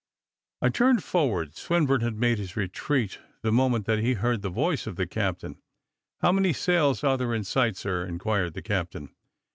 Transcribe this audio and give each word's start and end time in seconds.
I 0.63 0.69
turned 0.69 1.03
forward. 1.03 1.55
Swinburne 1.55 2.01
had 2.01 2.15
made 2.15 2.39
his 2.39 2.57
retreat 2.57 3.19
the 3.43 3.51
moment 3.51 3.85
that 3.85 3.99
he 3.99 4.15
heard 4.15 4.41
the 4.41 4.49
voice 4.49 4.87
of 4.87 4.95
the 4.95 5.05
captain. 5.05 5.61
"How 6.21 6.31
many 6.31 6.53
sails 6.53 7.03
are 7.03 7.17
there 7.19 7.35
in 7.35 7.43
sight, 7.43 7.77
sir?" 7.77 8.03
inquired 8.07 8.55
the 8.55 8.63
captain. 8.63 9.13